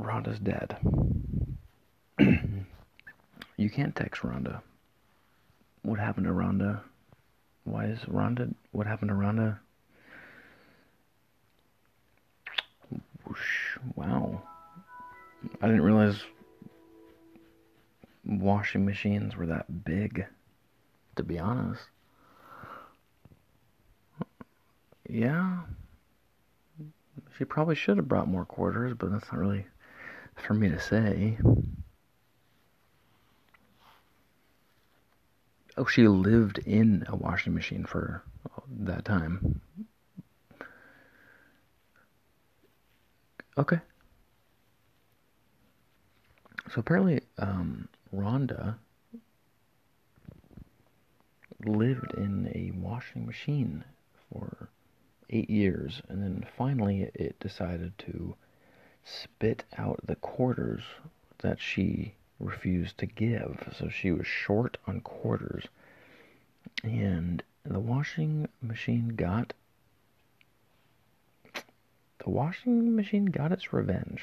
Rhonda's 0.00 0.38
dead. 0.38 0.76
you 3.56 3.70
can't 3.70 3.94
text 3.94 4.22
Rhonda. 4.22 4.60
What 5.82 5.98
happened 5.98 6.26
to 6.26 6.32
Rhonda? 6.32 6.80
Why 7.64 7.86
is 7.86 8.00
Rhonda? 8.00 8.52
What 8.72 8.86
happened 8.86 9.10
to 9.10 9.14
Rhonda? 9.14 9.58
Whoosh, 13.26 13.78
wow. 13.94 14.42
I 15.60 15.66
didn't 15.66 15.82
realize 15.82 16.22
washing 18.24 18.84
machines 18.84 19.36
were 19.36 19.46
that 19.46 19.84
big, 19.84 20.26
to 21.16 21.22
be 21.22 21.38
honest. 21.38 21.82
Yeah. 25.08 25.60
She 27.36 27.44
probably 27.44 27.74
should 27.74 27.96
have 27.96 28.08
brought 28.08 28.28
more 28.28 28.44
quarters, 28.44 28.94
but 28.96 29.10
that's 29.10 29.30
not 29.30 29.38
really 29.38 29.66
for 30.36 30.54
me 30.54 30.68
to 30.68 30.80
say. 30.80 31.38
Oh, 35.76 35.86
she 35.86 36.06
lived 36.06 36.58
in 36.58 37.04
a 37.08 37.16
washing 37.16 37.54
machine 37.54 37.84
for 37.84 38.22
that 38.80 39.04
time. 39.04 39.60
Okay. 43.56 43.80
So 46.70 46.80
apparently, 46.80 47.20
um, 47.38 47.88
Rhonda 48.14 48.76
lived 51.64 52.14
in 52.14 52.50
a 52.54 52.72
washing 52.76 53.26
machine 53.26 53.84
for 54.30 54.68
eight 55.30 55.50
years, 55.50 56.02
and 56.08 56.22
then 56.22 56.46
finally 56.56 57.10
it 57.14 57.38
decided 57.40 57.96
to 57.98 58.34
spit 59.04 59.64
out 59.76 60.00
the 60.04 60.16
quarters 60.16 60.82
that 61.38 61.60
she 61.60 62.14
refused 62.38 62.98
to 62.98 63.06
give. 63.06 63.74
So 63.78 63.88
she 63.88 64.12
was 64.12 64.26
short 64.26 64.76
on 64.86 65.00
quarters. 65.00 65.64
And 66.82 67.42
the 67.64 67.80
washing 67.80 68.48
machine 68.60 69.14
got 69.16 69.52
the 72.24 72.30
washing 72.30 72.94
machine 72.94 73.26
got 73.26 73.50
its 73.50 73.72
revenge 73.72 74.22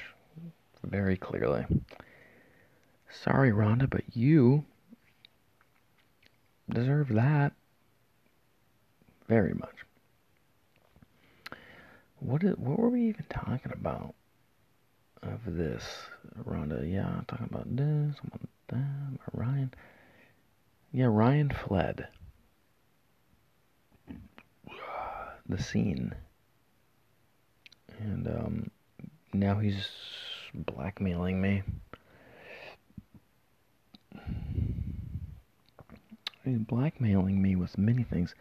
very 0.83 1.17
clearly. 1.17 1.65
Sorry, 3.09 3.51
Rhonda, 3.51 3.89
but 3.89 4.03
you 4.15 4.63
deserve 6.69 7.09
that 7.09 7.53
very 9.27 9.53
much. 9.53 9.75
What 12.19 12.43
is, 12.43 12.55
what 12.57 12.79
were 12.79 12.89
we 12.89 13.03
even 13.03 13.25
talking 13.29 13.71
about 13.73 14.13
of 15.23 15.39
this, 15.45 15.83
Rhonda? 16.45 16.91
Yeah, 16.91 17.07
I'm 17.07 17.25
talking 17.27 17.47
about 17.49 17.75
this, 17.75 18.15
I'm 18.21 18.31
about 18.33 18.49
that, 18.69 19.19
Ryan. 19.33 19.73
Yeah, 20.91 21.05
Ryan 21.05 21.49
fled. 21.49 22.07
The 25.47 25.61
scene. 25.61 26.13
And 27.99 28.27
um, 28.27 28.71
now 29.33 29.59
he's 29.59 29.87
blackmailing 30.53 31.41
me. 31.41 31.63
He's 36.43 36.57
blackmailing 36.57 37.41
me 37.41 37.55
with 37.55 37.77
many 37.77 38.03
things, 38.03 38.33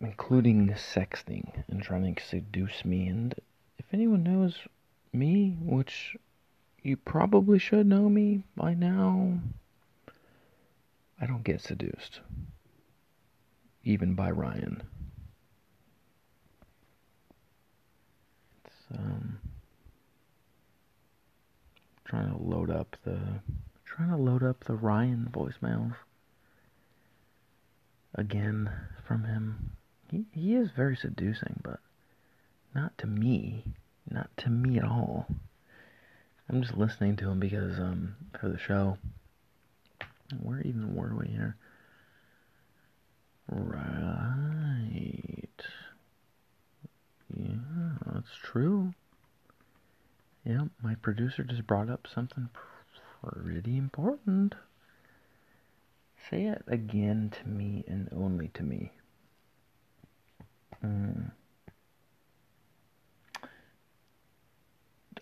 including 0.00 0.68
sexting 0.70 1.64
and 1.68 1.82
trying 1.82 2.14
to 2.14 2.22
seduce 2.22 2.84
me. 2.84 3.08
And 3.08 3.34
if 3.78 3.86
anyone 3.92 4.22
knows 4.22 4.58
me, 5.12 5.56
which 5.60 6.16
you 6.82 6.96
probably 6.96 7.58
should 7.58 7.86
know 7.86 8.08
me 8.08 8.44
by 8.56 8.74
now, 8.74 9.38
I 11.20 11.26
don't 11.26 11.44
get 11.44 11.60
seduced, 11.60 12.20
even 13.84 14.14
by 14.14 14.30
Ryan. 14.30 14.82
It's, 18.64 18.98
um, 18.98 19.38
trying 22.04 22.30
to 22.30 22.42
load 22.42 22.70
up 22.70 22.96
the 23.04 23.18
trying 23.94 24.10
to 24.10 24.16
load 24.16 24.42
up 24.42 24.64
the 24.64 24.74
Ryan 24.74 25.28
voicemails 25.30 25.94
again 28.14 28.70
from 29.06 29.24
him. 29.24 29.76
He 30.10 30.24
he 30.32 30.54
is 30.54 30.70
very 30.70 30.96
seducing, 30.96 31.60
but 31.62 31.80
not 32.74 32.96
to 32.98 33.06
me. 33.06 33.64
Not 34.10 34.30
to 34.38 34.50
me 34.50 34.78
at 34.78 34.84
all. 34.84 35.26
I'm 36.48 36.62
just 36.62 36.76
listening 36.76 37.16
to 37.16 37.30
him 37.30 37.38
because 37.38 37.78
um 37.78 38.16
for 38.40 38.48
the 38.48 38.58
show. 38.58 38.98
Where 40.42 40.60
even 40.62 40.94
were 40.94 41.14
we 41.14 41.28
here? 41.28 41.56
Right. 43.48 45.48
Yeah, 47.36 47.56
that's 48.12 48.34
true. 48.42 48.94
Yeah, 50.44 50.64
my 50.82 50.96
producer 50.96 51.44
just 51.44 51.66
brought 51.66 51.88
up 51.88 52.08
something 52.12 52.48
pretty 53.24 53.76
important. 53.76 54.54
Say 56.30 56.44
it 56.44 56.62
again 56.66 57.32
to 57.42 57.48
me 57.48 57.84
and 57.86 58.08
only 58.14 58.48
to 58.54 58.62
me. 58.62 58.92
Mm. 60.84 61.30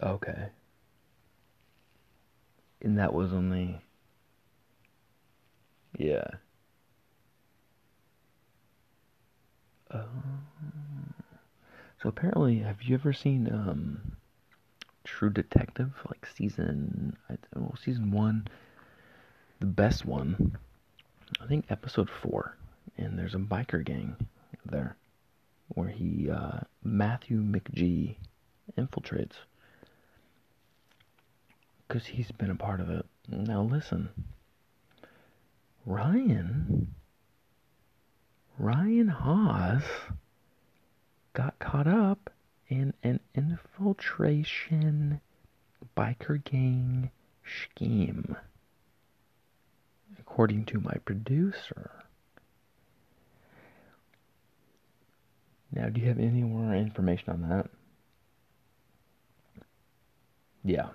Okay. 0.02 0.48
And 2.80 2.98
that 2.98 3.12
was 3.12 3.32
only. 3.32 3.80
Yeah. 5.98 6.26
Uh, 9.90 10.04
so 12.02 12.08
apparently, 12.08 12.58
have 12.60 12.82
you 12.82 12.94
ever 12.94 13.12
seen 13.12 13.48
um, 13.52 14.16
True 15.04 15.30
Detective, 15.30 15.92
like 16.08 16.26
season, 16.26 17.16
I 17.28 17.36
don't 17.52 17.64
know, 17.64 17.74
season 17.82 18.10
one, 18.10 18.46
the 19.60 19.66
best 19.66 20.04
one. 20.04 20.56
I 21.40 21.46
think 21.46 21.66
episode 21.70 22.08
four, 22.10 22.56
and 22.96 23.18
there's 23.18 23.34
a 23.34 23.38
biker 23.38 23.84
gang 23.84 24.16
there, 24.64 24.96
where 25.68 25.88
he 25.88 26.30
uh, 26.30 26.60
Matthew 26.84 27.42
McGee 27.42 28.16
infiltrates, 28.78 29.34
because 31.88 32.06
he's 32.06 32.30
been 32.32 32.50
a 32.50 32.54
part 32.56 32.80
of 32.80 32.90
it. 32.90 33.04
Now 33.28 33.62
listen, 33.62 34.10
Ryan, 35.84 36.94
Ryan 38.58 39.08
Haas 39.08 39.82
got 41.32 41.58
caught 41.58 41.86
up 41.88 42.30
in 42.72 42.94
an 43.02 43.20
infiltration 43.34 45.20
biker 45.94 46.42
gang 46.42 47.10
scheme, 47.44 48.34
according 50.18 50.64
to 50.64 50.80
my 50.80 50.94
producer. 51.04 51.90
Now, 55.70 55.90
do 55.90 56.00
you 56.00 56.08
have 56.08 56.18
any 56.18 56.42
more 56.42 56.74
information 56.74 57.30
on 57.30 57.48
that? 57.48 57.70
Yeah. 60.64 60.88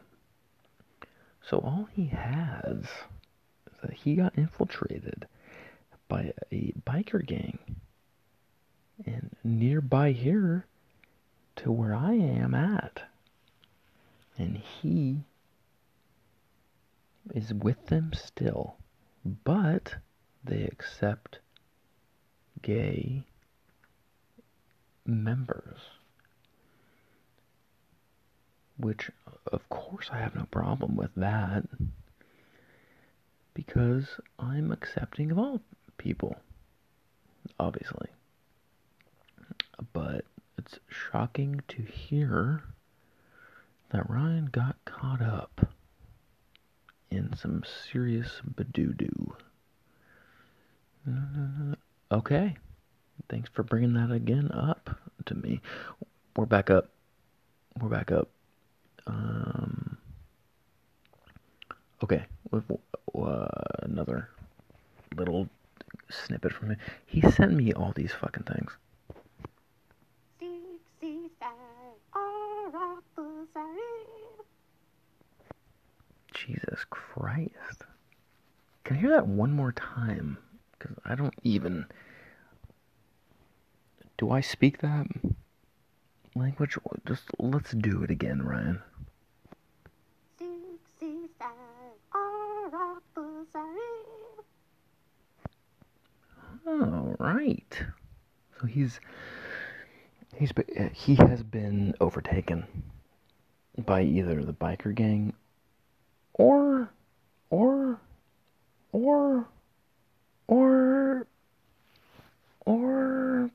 So 1.47 1.59
all 1.59 1.87
he 1.91 2.07
has 2.07 2.77
is 2.81 3.77
that 3.83 3.93
he 3.93 4.15
got 4.15 4.35
infiltrated 4.35 5.27
by 6.07 6.33
a 6.51 6.73
biker 6.87 7.23
gang. 7.23 7.59
And 9.05 9.35
nearby 9.43 10.11
here, 10.11 10.65
to 11.57 11.71
where 11.71 11.93
I 11.95 12.13
am 12.13 12.53
at. 12.53 13.01
And 14.37 14.57
he 14.57 15.23
is 17.33 17.53
with 17.53 17.87
them 17.87 18.11
still, 18.13 18.77
but 19.25 19.95
they 20.43 20.63
accept 20.63 21.39
gay 22.61 23.23
members. 25.05 25.79
Which, 28.79 29.09
of 29.51 29.67
course, 29.69 30.09
I 30.11 30.19
have 30.19 30.35
no 30.35 30.45
problem 30.51 30.95
with 30.95 31.09
that 31.15 31.63
because 33.55 34.19
I'm 34.37 34.71
accepting 34.71 35.31
of 35.31 35.39
all 35.39 35.61
people, 35.97 36.35
obviously. 37.59 38.09
But 39.93 40.25
it's 40.57 40.79
shocking 40.89 41.61
to 41.67 41.81
hear 41.81 42.63
that 43.89 44.09
Ryan 44.09 44.49
got 44.51 44.75
caught 44.85 45.21
up 45.21 45.67
in 47.09 47.35
some 47.35 47.63
serious 47.91 48.41
badoo 48.55 48.95
Okay. 52.11 52.55
Thanks 53.29 53.49
for 53.49 53.63
bringing 53.63 53.93
that 53.93 54.11
again 54.11 54.51
up 54.51 54.97
to 55.25 55.35
me. 55.35 55.61
We're 56.35 56.45
back 56.45 56.69
up. 56.69 56.89
We're 57.79 57.89
back 57.89 58.11
up. 58.11 58.29
Um, 59.05 59.97
okay. 62.03 62.25
Uh, 62.53 63.47
another 63.81 64.29
little 65.15 65.47
snippet 66.09 66.53
from 66.53 66.71
him. 66.71 66.77
He 67.05 67.21
sent 67.21 67.53
me 67.53 67.73
all 67.73 67.93
these 67.95 68.11
fucking 68.11 68.43
things. 68.43 68.71
Jesus 76.47 76.85
Christ. 76.89 77.83
Can 78.85 78.95
I 78.95 78.99
hear 78.99 79.09
that 79.09 79.27
one 79.27 79.51
more 79.51 79.73
time? 79.73 80.37
Because 80.71 80.95
I 81.03 81.15
don't 81.15 81.33
even. 81.43 81.85
Do 84.17 84.31
I 84.31 84.39
speak 84.39 84.79
that 84.79 85.07
language? 86.35 86.77
Just 87.05 87.25
let's 87.37 87.71
do 87.71 88.01
it 88.03 88.09
again, 88.09 88.41
Ryan. 88.41 88.81
All 96.65 97.15
right. 97.19 97.83
So 98.59 98.67
he's 98.67 99.01
he's 100.37 100.53
he 100.93 101.15
has 101.15 101.43
been 101.43 101.93
overtaken 101.99 102.65
by 103.85 104.03
either 104.03 104.43
the 104.43 104.53
biker 104.53 104.95
gang 104.95 105.33
or 106.37 106.89
or 107.49 107.99
or 108.91 109.47
or 110.47 111.27
or 112.65 113.51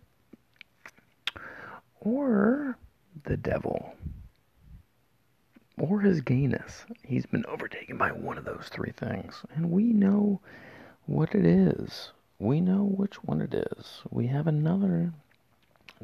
or 2.00 2.78
the 3.24 3.36
devil 3.36 3.94
or 5.78 6.00
his 6.00 6.20
gayness. 6.20 6.84
He's 7.04 7.26
been 7.26 7.46
overtaken 7.46 7.96
by 7.96 8.12
one 8.12 8.38
of 8.38 8.44
those 8.44 8.68
three 8.70 8.92
things, 8.92 9.42
and 9.54 9.70
we 9.70 9.84
know 9.84 10.40
what 11.06 11.34
it 11.34 11.44
is. 11.44 12.12
We 12.38 12.60
know 12.60 12.84
which 12.84 13.22
one 13.24 13.40
it 13.40 13.54
is. 13.54 14.02
We 14.10 14.26
have 14.28 14.46
another. 14.46 15.12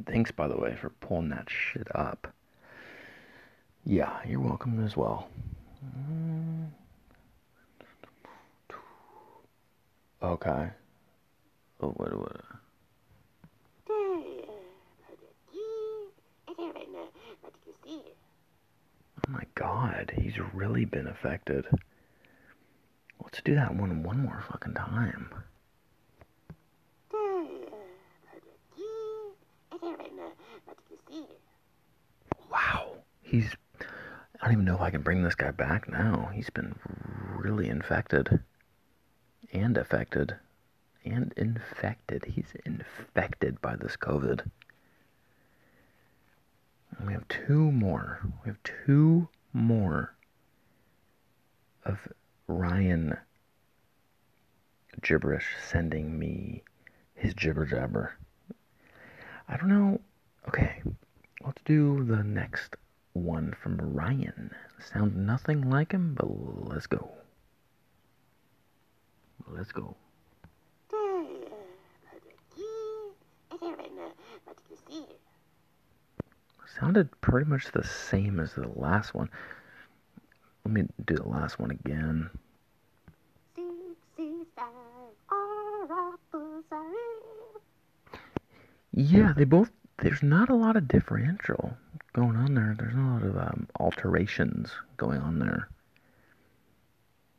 Thanks, 0.07 0.31
by 0.31 0.49
the 0.49 0.57
way, 0.57 0.77
for 0.81 0.91
pulling 0.91 1.31
that 1.31 1.49
shit 1.51 1.89
up. 1.95 2.33
Yeah, 3.85 4.19
you're 4.27 4.41
welcome 4.41 4.85
as 4.85 4.97
well. 4.97 5.29
Okay. 10.21 10.69
Oh, 11.81 11.89
what, 11.91 12.19
what? 12.19 12.41
Oh 19.27 19.31
my 19.31 19.45
god, 19.55 20.13
he's 20.17 20.39
really 20.53 20.85
been 20.85 21.07
affected. 21.07 21.67
Let's 23.23 23.41
do 23.43 23.55
that 23.55 23.75
one 23.75 24.03
one 24.03 24.21
more 24.21 24.43
fucking 24.51 24.75
time. 24.75 25.31
Wow. 32.51 32.95
He's. 33.23 33.55
I 34.41 34.47
don't 34.47 34.53
even 34.53 34.65
know 34.65 34.77
if 34.77 34.81
I 34.81 34.91
can 34.91 35.03
bring 35.03 35.23
this 35.23 35.35
guy 35.35 35.51
back 35.51 35.89
now. 35.89 36.31
He's 36.33 36.51
been 36.51 36.75
really 37.39 37.69
infected. 37.69 38.41
And 39.53 39.77
affected. 39.77 40.37
And 41.05 41.33
infected. 41.37 42.25
He's 42.25 42.53
infected 42.65 43.61
by 43.61 43.77
this 43.77 43.97
COVID. 43.97 44.49
And 46.97 47.07
we 47.07 47.13
have 47.13 47.27
two 47.29 47.73
more. 47.73 48.21
We 48.45 48.49
have 48.51 48.63
two 48.63 49.29
more 49.53 50.15
of 51.85 51.99
Ryan 52.47 53.17
gibberish 55.03 55.47
sending 55.71 56.19
me 56.19 56.63
his 57.15 57.35
jibber 57.35 57.67
jabber. 57.67 58.15
I 59.49 59.57
don't 59.57 59.69
know. 59.69 60.01
Okay, 60.47 60.83
let's 61.45 61.63
do 61.65 62.05
the 62.05 62.23
next 62.23 62.77
one 63.13 63.55
from 63.63 63.77
Ryan. 63.79 64.51
Sounds 64.93 65.17
nothing 65.17 65.69
like 65.69 65.93
him, 65.93 66.15
but 66.15 66.29
let's 66.69 66.87
go. 66.87 67.11
Let's 69.47 69.73
go. 69.73 69.97
Sounded 76.79 77.21
pretty 77.21 77.49
much 77.49 77.73
the 77.73 77.83
same 77.83 78.39
as 78.39 78.55
the 78.55 78.69
last 78.69 79.15
one. 79.15 79.29
Let 80.65 80.75
me 80.75 80.83
do 81.07 81.17
the 81.17 81.29
last 81.29 81.59
one 81.59 81.73
again. 81.73 82.31
Yeah, 88.93 89.33
they 89.37 89.45
both. 89.45 89.71
There's 90.03 90.23
not 90.23 90.51
a 90.51 90.55
lot 90.55 90.77
of 90.77 90.87
differential 90.87 91.77
going 92.19 92.37
on 92.37 92.55
there. 92.55 92.75
There's 92.77 92.95
a 92.95 92.99
lot 92.99 93.23
of 93.23 93.37
um, 93.37 93.69
alterations 93.79 94.73
going 94.97 95.21
on 95.21 95.39
there. 95.39 95.69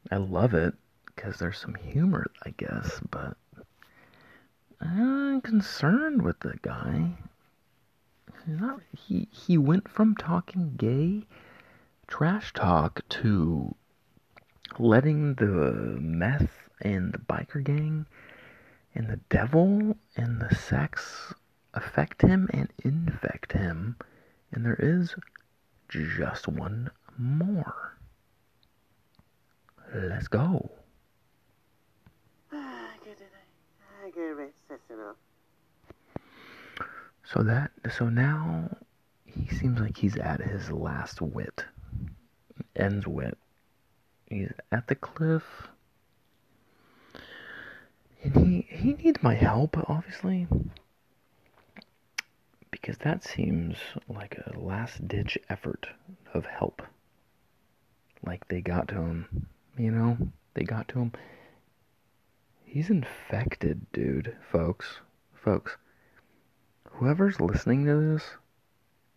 I 0.09 0.15
love 0.15 0.53
it 0.53 0.73
because 1.05 1.37
there's 1.37 1.57
some 1.57 1.75
humor, 1.75 2.31
I 2.45 2.51
guess, 2.51 3.01
but 3.11 3.35
I'm 4.79 5.41
concerned 5.41 6.21
with 6.21 6.39
the 6.39 6.53
guy. 6.61 7.17
Not. 8.47 8.79
He 8.97 9.27
he 9.31 9.57
went 9.57 9.89
from 9.89 10.15
talking 10.15 10.75
gay 10.77 11.25
trash 12.07 12.53
talk 12.53 13.01
to 13.09 13.75
letting 14.79 15.35
the 15.35 15.97
meth 15.99 16.69
and 16.81 17.11
the 17.11 17.17
biker 17.17 17.61
gang 17.61 18.05
and 18.95 19.09
the 19.09 19.19
devil 19.29 19.97
and 20.15 20.41
the 20.41 20.55
sex 20.55 21.33
affect 21.73 22.21
him 22.21 22.49
and 22.53 22.71
infect 22.83 23.51
him. 23.51 23.97
And 24.51 24.65
there 24.65 24.77
is 24.79 25.15
just 25.89 26.47
one 26.47 26.89
more. 27.17 27.97
Let's 29.93 30.27
go. 30.27 30.69
So 37.31 37.43
that 37.43 37.71
so 37.95 38.09
now 38.09 38.75
he 39.25 39.47
seems 39.55 39.79
like 39.79 39.97
he's 39.97 40.17
at 40.17 40.41
his 40.41 40.71
last 40.71 41.21
wit. 41.21 41.63
Ends 42.75 43.07
wit. 43.07 43.37
He's 44.25 44.51
at 44.71 44.87
the 44.87 44.95
cliff. 44.95 45.43
And 48.23 48.35
he 48.35 48.67
he 48.69 48.93
needs 48.93 49.21
my 49.21 49.35
help, 49.35 49.77
obviously. 49.89 50.47
Because 52.71 52.97
that 52.99 53.23
seems 53.23 53.77
like 54.07 54.37
a 54.37 54.57
last 54.59 55.07
ditch 55.07 55.37
effort 55.49 55.87
of 56.33 56.45
help. 56.45 56.81
Like 58.25 58.47
they 58.47 58.61
got 58.61 58.87
to 58.89 58.95
him. 58.95 59.47
You 59.77 59.91
know? 59.91 60.17
They 60.53 60.63
got 60.63 60.87
to 60.89 60.99
him. 60.99 61.11
He's 62.65 62.89
infected, 62.89 63.91
dude, 63.91 64.35
folks. 64.51 64.99
Folks. 65.33 65.77
Whoever's 66.91 67.39
listening 67.39 67.85
to 67.85 67.95
this, 67.95 68.23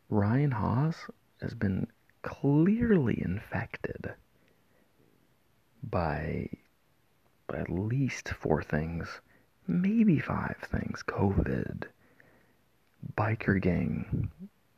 Ryan 0.08 0.52
Haas 0.52 0.96
has 1.40 1.52
been 1.54 1.88
clearly 2.22 3.20
infected 3.20 4.14
by, 5.82 6.48
by 7.46 7.58
at 7.58 7.68
least 7.70 8.28
four 8.28 8.62
things, 8.62 9.20
maybe 9.66 10.18
five 10.18 10.56
things 10.62 11.02
COVID, 11.02 11.84
biker 13.16 13.60
gang 13.60 14.30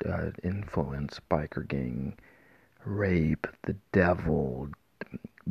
uh, 0.09 0.31
influence, 0.43 1.21
biker 1.31 1.67
gang 1.67 2.17
rape, 2.85 3.47
the 3.63 3.77
devil, 3.93 4.69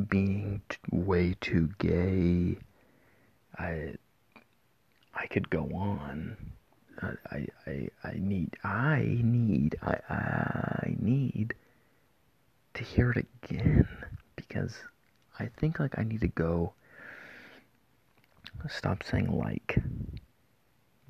being 0.07 0.61
t- 0.69 0.77
way 0.91 1.35
too 1.41 1.69
gay. 1.77 2.57
I 3.57 3.95
I 5.15 5.27
could 5.27 5.49
go 5.49 5.69
on. 5.73 6.37
I 7.01 7.47
I 7.65 7.89
I 8.03 8.13
need 8.17 8.55
I 8.63 9.19
need 9.21 9.75
I 9.81 9.97
I 10.09 10.95
need 10.99 11.55
to 12.73 12.83
hear 12.83 13.11
it 13.11 13.25
again 13.43 13.87
because 14.35 14.75
I 15.39 15.49
think 15.57 15.79
like 15.79 15.97
I 15.97 16.03
need 16.03 16.21
to 16.21 16.27
go 16.27 16.73
stop 18.69 19.03
saying 19.03 19.31
like 19.31 19.77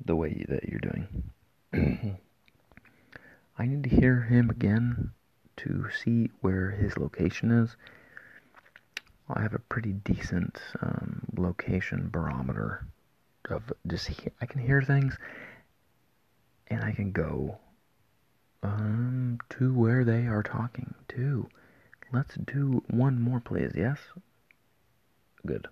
the 0.04 0.16
way 0.16 0.44
that 0.48 0.64
you're 0.64 0.80
doing. 0.80 1.30
I 3.58 3.66
need 3.66 3.82
to 3.84 3.88
hear 3.88 4.22
him 4.22 4.50
again 4.50 5.12
to 5.58 5.86
see 5.90 6.30
where 6.40 6.70
his 6.70 6.96
location 6.96 7.50
is. 7.50 7.76
I 9.28 9.42
have 9.42 9.54
a 9.54 9.58
pretty 9.58 9.92
decent 9.92 10.60
um, 10.80 11.22
location 11.36 12.08
barometer 12.10 12.86
of 13.50 13.72
just 13.86 14.08
he- 14.08 14.30
I 14.40 14.46
can 14.46 14.60
hear 14.60 14.82
things 14.82 15.16
and 16.68 16.82
I 16.82 16.92
can 16.92 17.12
go 17.12 17.58
um 18.62 19.38
to 19.50 19.74
where 19.74 20.04
they 20.04 20.26
are 20.26 20.42
talking 20.42 20.94
to. 21.08 21.48
Let's 22.12 22.34
do 22.36 22.82
one 22.88 23.20
more, 23.20 23.40
please. 23.40 23.72
Yes. 23.74 23.98
Good. 25.46 25.68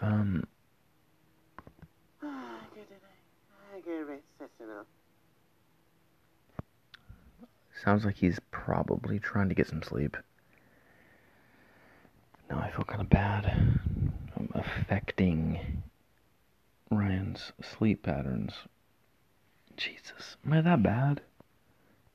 Um. 0.00 0.44
Sounds 7.82 8.04
like 8.04 8.16
he's 8.16 8.40
probably 8.50 9.18
trying 9.18 9.48
to 9.50 9.54
get 9.54 9.66
some 9.66 9.82
sleep. 9.82 10.16
Now 12.48 12.58
I 12.58 12.70
feel 12.70 12.84
kind 12.84 13.00
of 13.00 13.10
bad. 13.10 13.44
I'm 14.36 14.48
affecting 14.54 15.82
Ryan's 16.90 17.52
sleep 17.62 18.02
patterns. 18.04 18.52
Jesus, 19.76 20.36
am 20.46 20.52
I 20.52 20.60
that 20.60 20.82
bad 20.82 21.20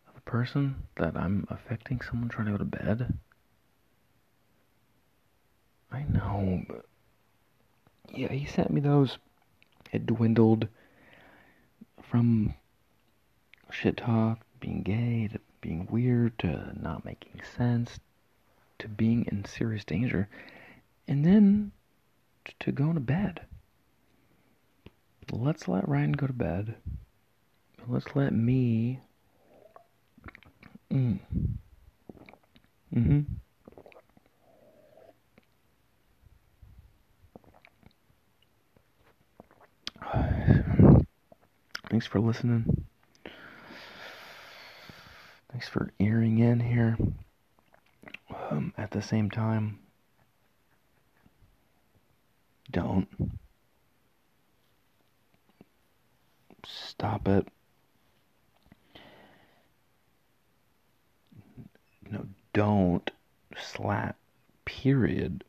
of 0.08 0.18
a 0.18 0.22
person 0.22 0.88
that 0.96 1.15
I'm 1.15 1.46
affecting 1.50 2.00
someone 2.02 2.30
trying 2.30 2.46
to 2.46 2.52
go 2.54 2.58
to 2.58 2.65
bed? 2.65 3.18
I 5.92 6.04
know, 6.04 6.63
but 6.68 6.86
yeah, 8.13 8.32
he 8.32 8.45
sent 8.45 8.72
me 8.72 8.82
those. 8.82 9.17
It 9.91 10.06
dwindled 10.06 10.67
from 12.02 12.54
shit 13.72 13.98
talk, 13.98 14.39
being 14.60 14.84
gay, 14.84 15.30
to 15.32 15.39
being 15.62 15.88
weird, 15.89 16.38
to 16.39 16.72
not 16.80 17.06
making 17.06 17.41
sense, 17.56 18.00
to 18.80 18.88
being 18.88 19.26
in 19.32 19.45
serious 19.45 19.84
danger, 19.84 20.28
and 21.08 21.26
then 21.26 21.72
to 22.60 22.72
going 22.72 22.95
to 22.95 23.00
bed. 23.00 23.41
Let's 25.32 25.67
let 25.67 25.88
Ryan 25.88 26.13
go 26.13 26.28
to 26.28 26.34
bed. 26.34 26.76
Let's 27.88 28.15
let 28.15 28.34
me. 28.34 29.00
Mm. 30.91 31.19
Mm-hmm. 32.95 33.19
Thanks 41.89 42.08
for 42.08 42.19
listening. 42.19 42.86
Thanks 45.52 45.67
for 45.67 45.91
earing 46.00 46.39
in 46.39 46.60
here. 46.60 46.98
Um, 48.50 48.74
at 48.78 48.91
the 48.91 49.02
same 49.02 49.30
time, 49.30 49.80
don't. 52.72 53.08
stop 57.00 57.28
it. 57.28 57.48
No, 62.12 62.26
don't 62.54 63.10
slap, 63.58 64.17
period, 64.65 65.43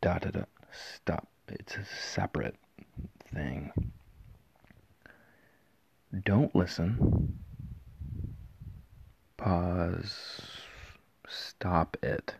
da 0.00 0.18
da 0.18 0.30
da, 0.30 0.44
stop. 0.70 1.26
It's 1.48 1.74
a 1.74 1.84
separate 1.84 2.54
thing. 3.34 3.72
Don't 6.24 6.54
listen. 6.54 7.38
Pause. 9.36 10.40
Stop 11.28 11.96
it. 12.02 12.34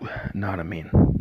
Not 0.34 0.58
a 0.58 0.64
mean. 0.64 1.20